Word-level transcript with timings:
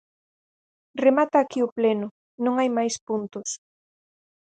Remata 1.05 1.37
aquí 1.39 1.59
o 1.67 1.73
pleno, 1.77 2.07
non 2.43 2.53
hai 2.59 2.69
máis 2.77 2.95
puntos. 3.07 3.49